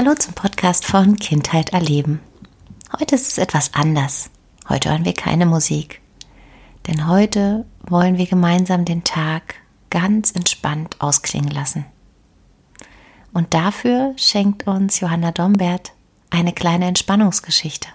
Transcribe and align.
Hallo 0.00 0.14
zum 0.14 0.32
Podcast 0.34 0.84
von 0.84 1.16
Kindheit 1.16 1.70
erleben. 1.70 2.20
Heute 3.00 3.16
ist 3.16 3.26
es 3.26 3.36
etwas 3.36 3.74
anders. 3.74 4.30
Heute 4.68 4.90
hören 4.90 5.04
wir 5.04 5.12
keine 5.12 5.44
Musik. 5.44 6.00
Denn 6.86 7.08
heute 7.08 7.66
wollen 7.80 8.16
wir 8.16 8.26
gemeinsam 8.26 8.84
den 8.84 9.02
Tag 9.02 9.56
ganz 9.90 10.30
entspannt 10.30 11.00
ausklingen 11.00 11.50
lassen. 11.50 11.84
Und 13.32 13.54
dafür 13.54 14.14
schenkt 14.16 14.68
uns 14.68 15.00
Johanna 15.00 15.32
Dombert 15.32 15.94
eine 16.30 16.52
kleine 16.52 16.86
Entspannungsgeschichte. 16.86 17.88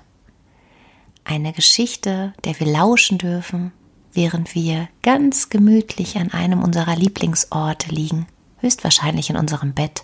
Eine 1.23 1.53
Geschichte, 1.53 2.33
der 2.43 2.59
wir 2.59 2.67
lauschen 2.67 3.17
dürfen, 3.17 3.71
während 4.11 4.55
wir 4.55 4.89
ganz 5.03 5.47
gemütlich 5.47 6.17
an 6.17 6.31
einem 6.31 6.63
unserer 6.63 6.97
Lieblingsorte 6.97 7.95
liegen, 7.95 8.27
höchstwahrscheinlich 8.57 9.29
in 9.29 9.37
unserem 9.37 9.73
Bett 9.73 10.03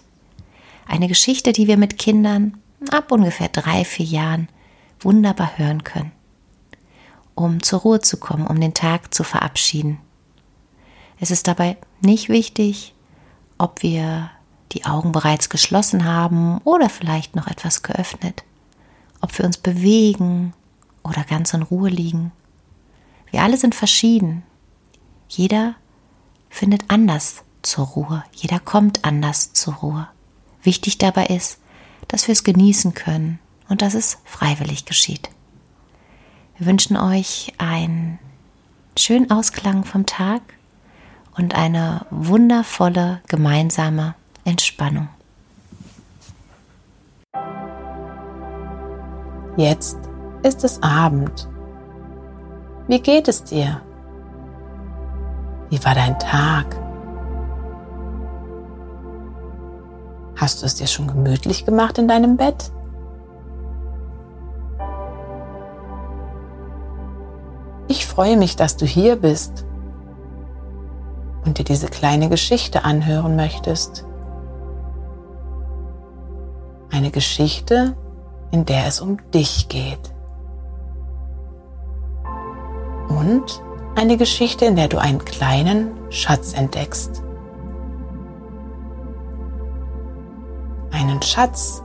eine 0.90 1.08
Geschichte, 1.08 1.54
die 1.54 1.68
wir 1.68 1.78
mit 1.78 1.98
Kindern 1.98 2.58
ab 2.92 3.12
ungefähr 3.12 3.48
drei, 3.48 3.86
vier 3.86 4.06
Jahren 4.06 4.50
wunderbar 5.00 5.58
hören 5.58 5.84
können, 5.84 6.12
um 7.36 7.62
zur 7.62 7.82
Ruhe 7.82 8.02
zu 8.02 8.18
kommen, 8.18 8.48
um 8.48 8.60
den 8.60 8.74
Tag 8.74 9.14
zu 9.14 9.24
verabschieden. 9.24 10.00
Es 11.20 11.32
ist 11.32 11.48
dabei 11.48 11.78
nicht 12.02 12.30
wichtig, 12.30 12.96
ob 13.58 13.84
wir 13.84 14.32
die 14.72 14.86
Augen 14.86 15.12
bereits 15.12 15.50
geschlossen 15.50 16.06
haben 16.06 16.60
oder 16.60 16.90
vielleicht 16.90 17.36
noch 17.36 17.48
etwas 17.48 17.84
geöffnet, 17.84 18.44
ob 19.22 19.38
wir 19.38 19.46
uns 19.46 19.58
bewegen 19.58 20.54
oder 21.04 21.24
ganz 21.24 21.54
in 21.54 21.62
Ruhe 21.62 21.90
liegen. 21.90 22.32
Wir 23.32 23.44
alle 23.44 23.58
sind 23.58 23.76
verschieden. 23.76 24.44
Jeder 25.28 25.76
findet 26.50 26.86
anders 26.88 27.44
zur 27.62 27.86
Ruhe, 27.86 28.24
jeder 28.34 28.60
kommt 28.60 29.06
anders 29.06 29.54
zur 29.54 29.76
Ruhe. 29.76 30.08
Wichtig 30.70 31.00
dabei 31.00 31.26
ist, 31.26 31.58
dass 32.10 32.28
wir 32.28 32.34
es 32.34 32.44
genießen 32.44 32.94
können 32.94 33.40
und 33.70 33.82
dass 33.82 33.96
es 33.96 34.20
freiwillig 34.24 34.86
geschieht. 34.86 35.32
Wir 36.60 36.68
wünschen 36.68 36.96
euch 36.96 37.54
einen 37.58 38.20
schönen 38.96 39.32
Ausklang 39.32 39.84
vom 39.84 40.06
Tag 40.06 40.44
und 41.36 41.56
eine 41.56 42.06
wundervolle 42.12 43.20
gemeinsame 43.28 44.14
Entspannung. 44.46 45.10
Jetzt 49.58 49.98
ist 50.44 50.64
es 50.64 50.84
Abend. 50.84 51.50
Wie 52.88 53.00
geht 53.00 53.28
es 53.28 53.44
dir? 53.44 53.82
Wie 55.72 55.84
war 55.84 55.96
dein 55.96 56.20
Tag? 56.20 56.89
Hast 60.40 60.62
du 60.62 60.66
es 60.66 60.76
dir 60.76 60.88
schon 60.88 61.08
gemütlich 61.08 61.66
gemacht 61.66 61.98
in 61.98 62.08
deinem 62.08 62.38
Bett? 62.38 62.72
Ich 67.90 68.08
freue 68.08 68.38
mich, 68.38 68.56
dass 68.56 68.78
du 68.78 68.86
hier 68.86 69.18
bist 69.18 69.66
und 71.46 71.58
dir 71.58 71.66
diese 71.66 71.88
kleine 71.88 72.30
Geschichte 72.30 72.86
anhören 72.86 73.36
möchtest. 73.36 74.06
Eine 76.90 77.12
Geschichte, 77.12 77.98
in 78.52 78.64
der 78.64 78.88
es 78.88 79.02
um 79.02 79.18
dich 79.32 79.68
geht. 79.68 80.14
Und 83.10 83.62
eine 83.98 84.16
Geschichte, 84.16 84.64
in 84.64 84.78
der 84.78 84.88
du 84.88 85.00
einen 85.00 85.26
kleinen 85.26 85.92
Schatz 86.10 86.54
entdeckst. 86.54 87.24
Einen 91.00 91.22
Schatz, 91.22 91.82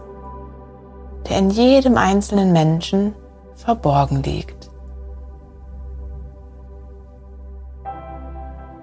der 1.28 1.38
in 1.38 1.50
jedem 1.50 1.96
einzelnen 1.96 2.52
Menschen 2.52 3.14
verborgen 3.54 4.22
liegt. 4.22 4.70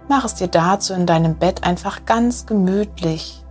Mach 0.07 0.25
es 0.25 0.35
dir 0.35 0.47
dazu 0.47 0.94
in 0.94 1.06
deinem 1.06 1.35
Bett 1.38 1.63
einfach 1.63 2.06
ganz 2.06 2.45
gemütlich. 2.45 3.45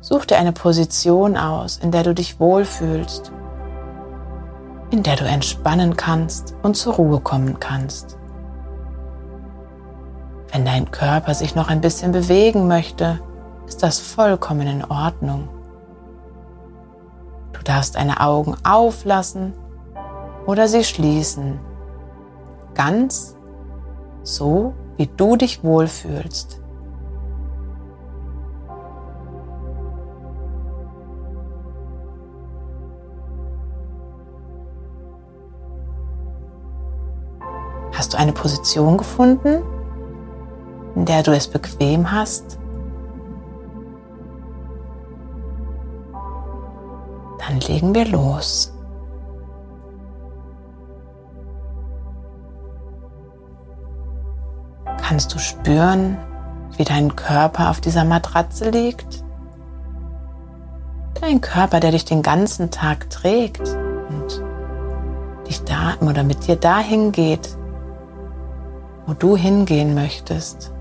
Such 0.00 0.26
dir 0.26 0.38
eine 0.38 0.52
Position 0.52 1.36
aus, 1.36 1.78
in 1.78 1.90
der 1.90 2.02
du 2.02 2.14
dich 2.14 2.38
wohlfühlst, 2.38 3.32
in 4.90 5.02
der 5.02 5.16
du 5.16 5.24
entspannen 5.24 5.96
kannst 5.96 6.54
und 6.62 6.76
zur 6.76 6.94
Ruhe 6.94 7.20
kommen 7.20 7.58
kannst. 7.58 8.16
Wenn 10.52 10.64
dein 10.64 10.90
Körper 10.90 11.34
sich 11.34 11.56
noch 11.56 11.68
ein 11.68 11.80
bisschen 11.80 12.12
bewegen 12.12 12.68
möchte, 12.68 13.20
ist 13.66 13.82
das 13.82 13.98
vollkommen 13.98 14.66
in 14.66 14.84
Ordnung. 14.84 15.48
Du 17.52 17.62
darfst 17.62 17.96
deine 17.96 18.20
Augen 18.20 18.54
auflassen 18.64 19.54
oder 20.46 20.68
sie 20.68 20.84
schließen. 20.84 21.58
Ganz 22.74 23.36
so, 24.22 24.74
wie 24.96 25.06
du 25.06 25.36
dich 25.36 25.64
wohlfühlst. 25.64 26.60
Hast 37.92 38.12
du 38.12 38.18
eine 38.18 38.32
Position 38.32 38.98
gefunden, 38.98 39.62
in 40.94 41.06
der 41.06 41.22
du 41.22 41.32
es 41.32 41.48
bequem 41.48 42.12
hast? 42.12 42.58
Dann 47.56 47.68
legen 47.68 47.94
wir 47.94 48.04
los. 48.06 48.72
Kannst 54.98 55.34
du 55.34 55.38
spüren, 55.38 56.18
wie 56.76 56.84
dein 56.84 57.16
Körper 57.16 57.70
auf 57.70 57.80
dieser 57.80 58.04
Matratze 58.04 58.68
liegt? 58.68 59.24
Dein 61.20 61.40
Körper, 61.40 61.80
der 61.80 61.92
dich 61.92 62.04
den 62.04 62.22
ganzen 62.22 62.70
Tag 62.70 63.08
trägt 63.08 63.60
und 63.60 64.42
dich 65.48 65.64
da 65.64 65.94
oder 66.00 66.24
mit 66.24 66.46
dir 66.46 66.56
dahin 66.56 67.10
geht, 67.12 67.56
wo 69.06 69.14
du 69.14 69.34
hingehen 69.34 69.94
möchtest. 69.94 70.74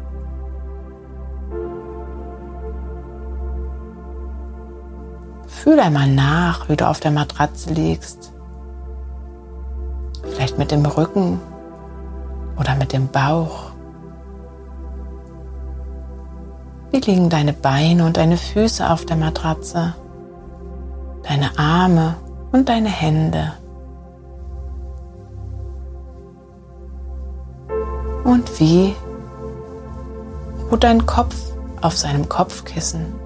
Fühl 5.47 5.79
einmal 5.79 6.07
nach, 6.07 6.69
wie 6.69 6.75
du 6.75 6.87
auf 6.87 6.99
der 6.99 7.11
Matratze 7.11 7.73
liegst. 7.73 8.31
Vielleicht 10.23 10.57
mit 10.57 10.71
dem 10.71 10.85
Rücken 10.85 11.39
oder 12.59 12.75
mit 12.75 12.93
dem 12.93 13.07
Bauch. 13.07 13.71
Wie 16.91 16.99
liegen 16.99 17.29
deine 17.29 17.53
Beine 17.53 18.05
und 18.05 18.17
deine 18.17 18.37
Füße 18.37 18.89
auf 18.89 19.05
der 19.05 19.17
Matratze? 19.17 19.95
Deine 21.23 21.57
Arme 21.57 22.15
und 22.51 22.69
deine 22.69 22.89
Hände. 22.89 23.53
Und 28.23 28.59
wie 28.59 28.95
ruht 30.71 30.83
dein 30.83 31.05
Kopf 31.05 31.35
auf 31.81 31.97
seinem 31.97 32.27
Kopfkissen? 32.27 33.24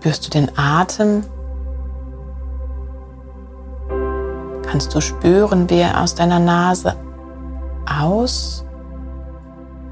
Spürst 0.00 0.26
du 0.26 0.30
den 0.30 0.50
Atem? 0.56 1.24
Kannst 4.62 4.94
du 4.94 5.00
spüren, 5.02 5.68
wie 5.68 5.80
er 5.80 6.00
aus 6.00 6.14
deiner 6.14 6.38
Nase 6.38 6.96
aus 7.86 8.64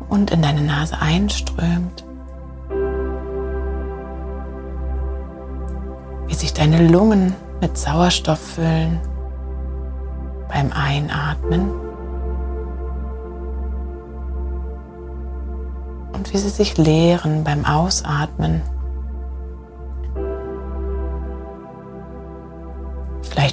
und 0.08 0.30
in 0.30 0.40
deine 0.40 0.62
Nase 0.62 0.98
einströmt? 0.98 2.06
Wie 6.26 6.34
sich 6.34 6.54
deine 6.54 6.88
Lungen 6.88 7.34
mit 7.60 7.76
Sauerstoff 7.76 8.40
füllen 8.40 9.00
beim 10.48 10.72
Einatmen 10.72 11.70
und 16.14 16.32
wie 16.32 16.38
sie 16.38 16.48
sich 16.48 16.78
leeren 16.78 17.44
beim 17.44 17.66
Ausatmen. 17.66 18.62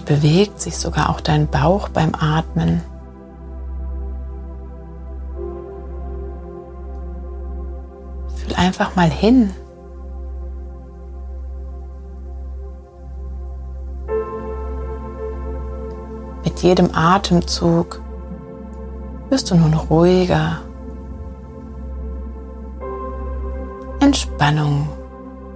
Bewegt 0.06 0.62
sich 0.62 0.78
sogar 0.78 1.10
auch 1.10 1.20
dein 1.20 1.48
Bauch 1.48 1.90
beim 1.90 2.14
Atmen. 2.14 2.82
Fühl 8.36 8.56
einfach 8.56 8.96
mal 8.96 9.10
hin. 9.10 9.50
Mit 16.44 16.60
jedem 16.60 16.92
Atemzug 16.94 18.00
wirst 19.30 19.50
du 19.50 19.56
nun 19.56 19.74
ruhiger. 19.74 20.60
Entspannung 24.00 24.88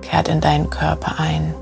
kehrt 0.02 0.28
in 0.28 0.42
deinen 0.42 0.72
Körper 0.72 1.20
ein. 1.20 1.54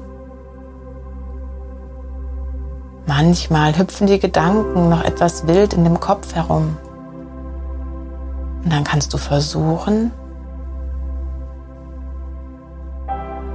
Manchmal 3.07 3.77
hüpfen 3.77 4.05
die 4.05 4.19
Gedanken 4.19 4.89
noch 4.89 5.01
etwas 5.01 5.47
wild 5.47 5.73
in 5.73 5.85
dem 5.85 6.01
Kopf 6.01 6.35
herum. 6.35 6.75
Und 8.63 8.73
dann 8.73 8.83
kannst 8.83 9.13
du 9.13 9.17
versuchen, 9.17 10.11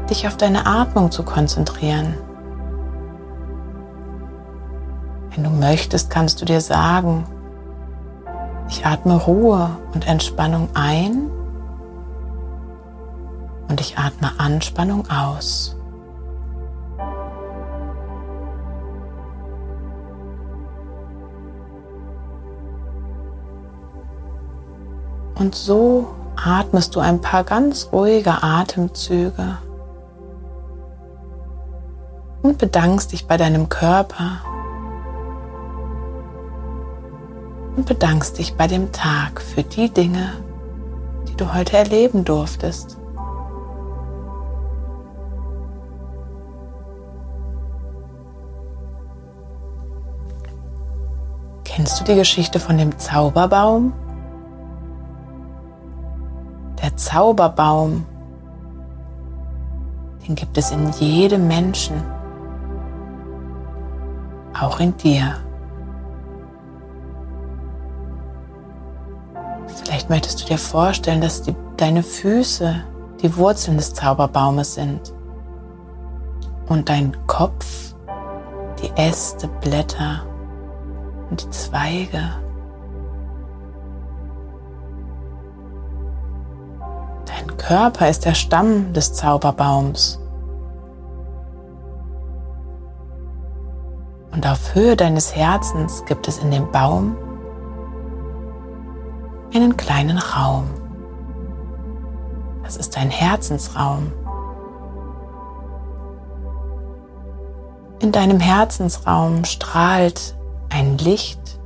dich 0.09 0.27
auf 0.27 0.39
deine 0.39 0.65
Atmung 0.65 1.11
zu 1.11 1.23
konzentrieren. 1.23 2.15
Wenn 5.35 5.45
du 5.45 5.51
möchtest, 5.51 6.09
kannst 6.09 6.41
du 6.41 6.47
dir 6.47 6.63
sagen, 6.63 7.27
ich 8.71 8.87
atme 8.87 9.17
Ruhe 9.17 9.69
und 9.93 10.09
Entspannung 10.09 10.71
ein 10.73 11.31
und 13.69 13.83
ich 13.83 13.99
atme 13.99 14.31
Anspannung 14.39 15.11
aus. 15.11 15.77
Und 25.43 25.57
so 25.57 26.07
atmest 26.37 26.95
du 26.95 27.01
ein 27.01 27.21
paar 27.21 27.43
ganz 27.43 27.89
ruhige 27.93 28.45
Atemzüge 28.45 29.59
und 32.43 32.59
bedankst 32.59 33.11
dich 33.11 33.27
bei 33.27 33.37
deinem 33.37 33.69
Körper 33.69 34.39
und 37.75 37.87
bedankst 37.87 38.39
dich 38.39 38.55
bei 38.55 38.69
dem 38.69 38.93
Tag 38.93 39.41
für 39.41 39.65
die 39.65 39.93
Dinge, 39.93 40.29
die 41.27 41.35
du 41.35 41.53
heute 41.53 41.77
erleben 41.77 42.25
durftest. 42.25 42.97
Kennst 51.65 51.99
du 51.99 52.05
die 52.05 52.15
Geschichte 52.15 52.61
von 52.61 52.79
dem 52.79 52.97
Zauberbaum? 52.97 53.93
Zauberbaum, 57.13 58.07
den 60.27 60.35
gibt 60.35 60.57
es 60.57 60.71
in 60.71 60.91
jedem 60.93 61.47
Menschen, 61.47 62.03
auch 64.59 64.81
in 64.81 64.97
dir. 64.97 65.37
Vielleicht 69.67 70.09
möchtest 70.09 70.43
du 70.43 70.47
dir 70.47 70.57
vorstellen, 70.57 71.21
dass 71.21 71.43
die, 71.43 71.55
deine 71.77 72.03
Füße 72.03 72.83
die 73.21 73.37
Wurzeln 73.37 73.77
des 73.77 73.93
Zauberbaumes 73.93 74.75
sind 74.75 75.13
und 76.69 76.89
dein 76.89 77.15
Kopf 77.27 77.95
die 78.83 78.91
Äste, 78.97 79.49
Blätter 79.61 80.25
und 81.29 81.45
die 81.45 81.51
Zweige. 81.51 82.42
Körper 87.67 88.09
ist 88.09 88.25
der 88.25 88.35
Stamm 88.35 88.93
des 88.93 89.15
Zauberbaums. 89.15 90.19
Und 94.33 94.47
auf 94.47 94.75
Höhe 94.75 94.97
deines 94.97 95.37
Herzens 95.37 96.05
gibt 96.07 96.27
es 96.27 96.39
in 96.39 96.51
dem 96.51 96.71
Baum 96.73 97.17
einen 99.55 99.77
kleinen 99.77 100.19
Raum. 100.19 100.71
Das 102.65 102.77
ist 102.77 102.97
dein 102.97 103.11
Herzensraum. 103.11 104.11
In 108.01 108.11
deinem 108.11 108.41
Herzensraum 108.41 109.45
strahlt 109.45 110.35
ein 110.71 110.99
Licht, 110.99 111.61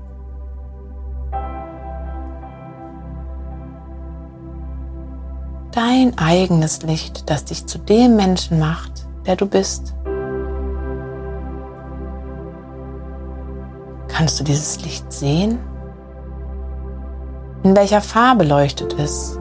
dein 5.76 6.16
eigenes 6.16 6.82
Licht, 6.82 7.28
das 7.28 7.44
dich 7.44 7.66
zu 7.66 7.78
dem 7.78 8.16
Menschen 8.16 8.58
macht, 8.58 9.06
der 9.26 9.36
du 9.36 9.44
bist. 9.44 9.94
Kannst 14.08 14.40
du 14.40 14.44
dieses 14.44 14.82
Licht 14.82 15.12
sehen? 15.12 15.58
In 17.62 17.76
welcher 17.76 18.00
Farbe 18.00 18.44
leuchtet 18.44 18.98
es? 18.98 19.38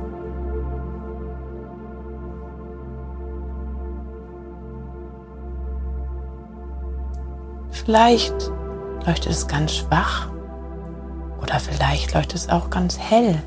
Vielleicht 7.71 8.51
leuchtet 9.05 9.31
es 9.31 9.47
ganz 9.47 9.75
schwach 9.75 10.27
oder 11.41 11.59
vielleicht 11.61 12.13
leuchtet 12.13 12.35
es 12.35 12.49
auch 12.49 12.69
ganz 12.69 12.99
hell. 12.99 13.41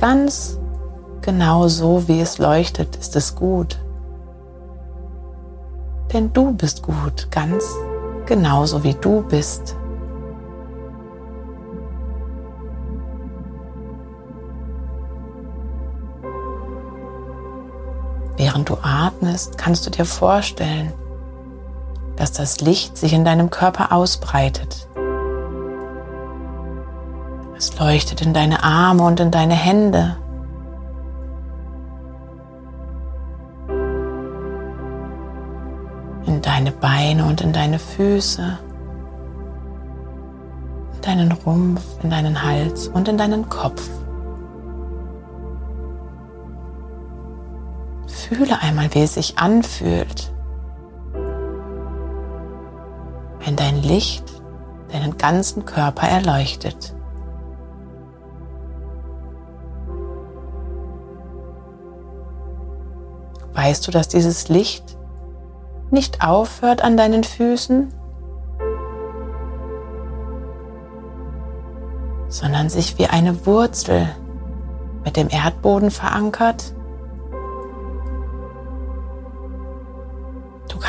Ganz 0.00 0.58
genau 1.20 1.68
so, 1.68 2.08
wie 2.08 2.20
es 2.20 2.38
leuchtet, 2.38 2.96
ist 2.96 3.16
es 3.16 3.34
gut. 3.34 3.78
Denn 6.10 6.32
du 6.32 6.52
bist 6.52 6.82
gut, 6.82 7.30
ganz 7.30 7.64
genauso 8.24 8.82
wie 8.82 8.94
du 8.94 9.22
bist. 9.22 9.76
Während 18.38 18.70
du 18.70 18.78
atmest, 18.80 19.58
kannst 19.58 19.86
du 19.86 19.90
dir 19.90 20.06
vorstellen, 20.06 20.94
dass 22.16 22.32
das 22.32 22.62
Licht 22.62 22.96
sich 22.96 23.12
in 23.12 23.26
deinem 23.26 23.50
Körper 23.50 23.92
ausbreitet. 23.92 24.88
Leuchtet 27.80 28.20
in 28.20 28.34
deine 28.34 28.62
Arme 28.62 29.04
und 29.04 29.20
in 29.20 29.30
deine 29.30 29.54
Hände. 29.54 30.18
In 36.26 36.42
deine 36.42 36.72
Beine 36.72 37.24
und 37.24 37.40
in 37.40 37.54
deine 37.54 37.78
Füße. 37.78 38.58
In 40.94 41.00
deinen 41.00 41.32
Rumpf, 41.32 41.82
in 42.02 42.10
deinen 42.10 42.42
Hals 42.42 42.86
und 42.86 43.08
in 43.08 43.16
deinen 43.16 43.48
Kopf. 43.48 43.88
Fühle 48.08 48.60
einmal, 48.60 48.92
wie 48.92 49.04
es 49.04 49.14
sich 49.14 49.38
anfühlt, 49.38 50.30
wenn 53.42 53.56
dein 53.56 53.82
Licht 53.82 54.42
deinen 54.92 55.16
ganzen 55.16 55.64
Körper 55.64 56.06
erleuchtet. 56.06 56.94
Weißt 63.60 63.86
du, 63.86 63.90
dass 63.90 64.08
dieses 64.08 64.48
Licht 64.48 64.96
nicht 65.90 66.24
aufhört 66.24 66.82
an 66.82 66.96
deinen 66.96 67.24
Füßen, 67.24 67.92
sondern 72.28 72.68
sich 72.68 72.98
wie 72.98 73.06
eine 73.06 73.44
Wurzel 73.46 74.08
mit 75.04 75.16
dem 75.16 75.28
Erdboden 75.28 75.90
verankert? 75.90 76.72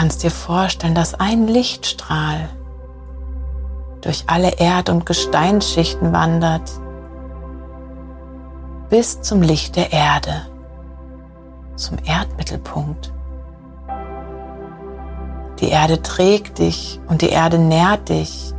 kannst 0.02 0.24
dir 0.24 0.32
vorstellen, 0.32 0.96
dass 0.96 1.14
ein 1.14 1.48
Lichtstrahl 1.48 2.50
durch 4.02 4.24
alle 4.26 4.54
Erd- 4.54 4.90
und 4.90 5.06
Gesteinsschichten 5.06 6.12
wandert 6.12 6.72
bis 8.90 9.22
zum 9.22 9.44
Licht 9.44 9.76
der 9.76 9.94
Erde, 9.94 10.48
zum 11.76 11.98
Erdmittelpunkt. 12.06 13.12
Die 15.60 15.70
Erde 15.70 16.02
trägt 16.02 16.60
dich 16.60 17.00
und 17.08 17.22
die 17.22 17.30
Erde 17.30 17.58
nährt 17.58 18.10
dich. 18.10 18.54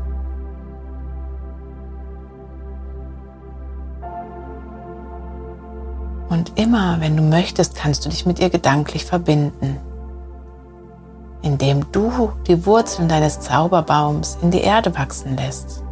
Und 6.28 6.58
immer, 6.58 7.00
wenn 7.00 7.16
du 7.16 7.22
möchtest, 7.22 7.76
kannst 7.76 8.04
du 8.04 8.08
dich 8.08 8.24
mit 8.24 8.38
ihr 8.38 8.50
gedanklich 8.50 9.04
verbinden 9.04 9.78
indem 11.42 11.90
du 11.92 12.32
die 12.46 12.64
Wurzeln 12.64 13.08
deines 13.08 13.40
Zauberbaums 13.40 14.38
in 14.42 14.50
die 14.50 14.60
Erde 14.60 14.96
wachsen 14.96 15.36
lässt. 15.36 15.82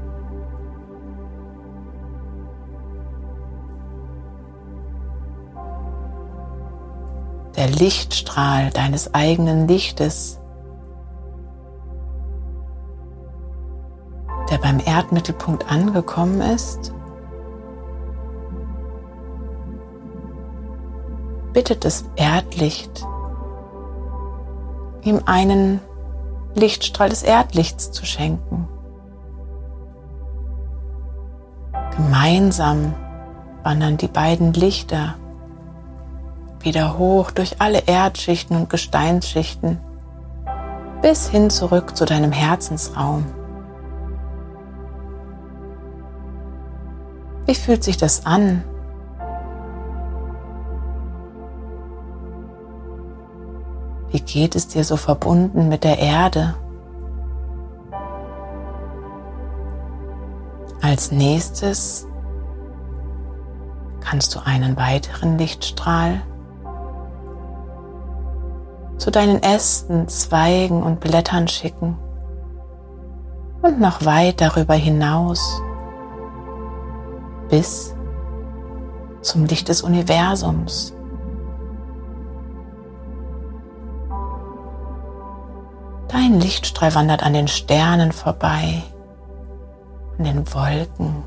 Der 7.60 7.68
Lichtstrahl 7.68 8.70
deines 8.70 9.12
eigenen 9.12 9.68
Lichtes 9.68 10.40
der 14.50 14.56
beim 14.56 14.80
Erdmittelpunkt 14.80 15.70
angekommen 15.70 16.40
ist, 16.40 16.94
bittet 21.52 21.84
das 21.84 22.06
Erdlicht, 22.16 23.06
ihm 25.02 25.20
einen 25.26 25.80
Lichtstrahl 26.54 27.10
des 27.10 27.22
Erdlichts 27.22 27.92
zu 27.92 28.06
schenken. 28.06 28.68
Gemeinsam 31.94 32.94
wandern 33.62 33.98
die 33.98 34.08
beiden 34.08 34.54
Lichter 34.54 35.16
wieder 36.64 36.98
hoch 36.98 37.30
durch 37.30 37.60
alle 37.60 37.86
Erdschichten 37.86 38.56
und 38.56 38.70
Gesteinsschichten 38.70 39.80
bis 41.02 41.28
hin 41.28 41.50
zurück 41.50 41.96
zu 41.96 42.04
deinem 42.04 42.32
Herzensraum. 42.32 43.24
Wie 47.46 47.54
fühlt 47.54 47.82
sich 47.82 47.96
das 47.96 48.26
an? 48.26 48.62
Wie 54.10 54.20
geht 54.20 54.56
es 54.56 54.68
dir 54.68 54.84
so 54.84 54.96
verbunden 54.96 55.68
mit 55.68 55.84
der 55.84 55.98
Erde? 55.98 56.54
Als 60.82 61.12
nächstes 61.12 62.06
kannst 64.00 64.34
du 64.34 64.40
einen 64.44 64.76
weiteren 64.76 65.38
Lichtstrahl 65.38 66.22
deinen 69.16 69.42
Ästen, 69.42 70.08
Zweigen 70.08 70.82
und 70.82 71.00
Blättern 71.00 71.48
schicken 71.48 71.96
und 73.62 73.80
noch 73.80 74.04
weit 74.04 74.40
darüber 74.40 74.74
hinaus 74.74 75.60
bis 77.48 77.94
zum 79.22 79.44
Licht 79.44 79.68
des 79.68 79.82
Universums. 79.82 80.94
Dein 86.08 86.40
Lichtstrahl 86.40 86.94
wandert 86.94 87.22
an 87.22 87.34
den 87.34 87.48
Sternen 87.48 88.12
vorbei, 88.12 88.82
an 90.18 90.24
den 90.24 90.54
Wolken. 90.54 91.22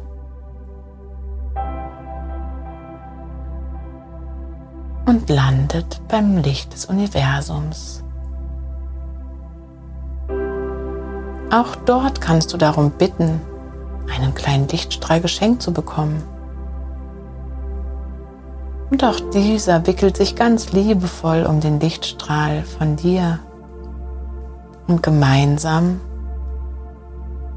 Und 5.24 5.30
landet 5.30 6.02
beim 6.10 6.36
Licht 6.36 6.74
des 6.74 6.86
Universums. 6.88 8.04
Auch 11.50 11.78
dort 11.86 12.20
kannst 12.20 12.52
du 12.52 12.58
darum 12.58 12.92
bitten, 12.92 13.40
einen 14.14 14.36
kleinen 14.36 14.68
Lichtstrahl 14.68 15.22
geschenkt 15.22 15.62
zu 15.62 15.72
bekommen. 15.72 16.22
Und 18.90 19.02
auch 19.06 19.18
dieser 19.34 19.88
wickelt 19.88 20.18
sich 20.18 20.36
ganz 20.36 20.74
liebevoll 20.74 21.46
um 21.46 21.62
den 21.62 21.80
Lichtstrahl 21.80 22.64
von 22.64 22.98
dir 22.98 23.40
und 24.88 25.02
gemeinsam 25.04 26.02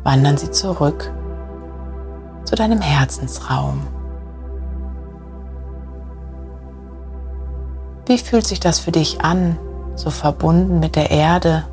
wandern 0.04 0.37
sie 0.37 0.52
zurück 0.52 1.11
zu 2.44 2.54
deinem 2.54 2.80
Herzensraum. 2.80 3.88
Wie 8.06 8.18
fühlt 8.18 8.46
sich 8.46 8.60
das 8.60 8.78
für 8.78 8.92
dich 8.92 9.20
an, 9.22 9.58
so 9.96 10.10
verbunden 10.10 10.78
mit 10.78 10.94
der 10.94 11.10
Erde 11.10 11.64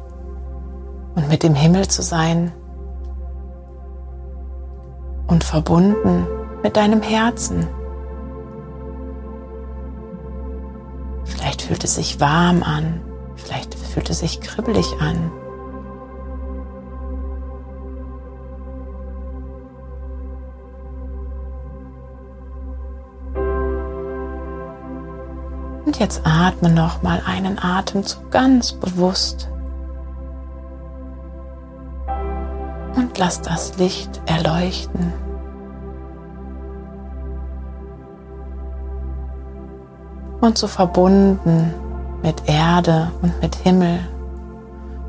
und 1.13 1.29
mit 1.29 1.43
dem 1.43 1.53
Himmel 1.53 1.87
zu 1.87 2.01
sein 2.01 2.51
und 5.27 5.43
verbunden 5.43 6.25
mit 6.63 6.75
deinem 6.75 7.03
Herzen? 7.03 7.67
Vielleicht 11.23 11.61
fühlt 11.61 11.83
es 11.83 11.95
sich 11.95 12.19
warm 12.19 12.63
an, 12.63 13.01
vielleicht 13.35 13.75
fühlt 13.75 14.09
es 14.09 14.19
sich 14.19 14.41
kribbelig 14.41 14.87
an. 14.99 15.31
Und 25.85 25.99
jetzt 25.99 26.21
atme 26.23 26.69
noch 26.69 27.01
mal 27.01 27.21
einen 27.25 27.59
Atemzug 27.59 28.31
ganz 28.31 28.71
bewusst. 28.71 29.49
Und 32.95 33.17
lass 33.17 33.41
das 33.41 33.77
Licht 33.77 34.21
erleuchten. 34.25 35.11
Und 40.39 40.57
so 40.57 40.67
verbunden 40.67 41.73
mit 42.21 42.47
Erde 42.47 43.11
und 43.21 43.41
mit 43.41 43.55
Himmel 43.55 43.99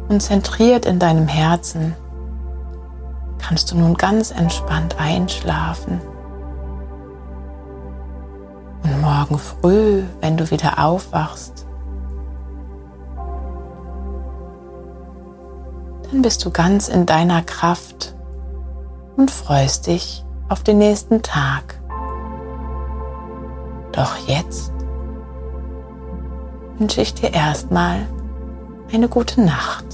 und 0.09 0.21
zentriert 0.21 0.87
in 0.87 0.99
deinem 0.99 1.29
Herzen 1.29 1.95
kannst 3.39 3.71
du 3.71 3.77
nun 3.77 3.95
ganz 3.95 4.31
entspannt 4.31 4.97
einschlafen. 4.99 6.01
Morgen 9.25 9.39
früh, 9.39 10.03
wenn 10.21 10.37
du 10.37 10.51
wieder 10.51 10.85
aufwachst, 10.85 11.65
dann 16.11 16.21
bist 16.21 16.45
du 16.45 16.51
ganz 16.51 16.89
in 16.89 17.07
deiner 17.07 17.41
Kraft 17.41 18.15
und 19.17 19.31
freust 19.31 19.87
dich 19.87 20.27
auf 20.51 20.63
den 20.63 20.77
nächsten 20.77 21.23
Tag. 21.23 21.81
Doch 23.93 24.15
jetzt 24.29 24.73
wünsche 26.79 27.01
ich 27.01 27.15
dir 27.15 27.33
erstmal 27.33 28.07
eine 28.93 29.09
gute 29.09 29.41
Nacht. 29.41 29.87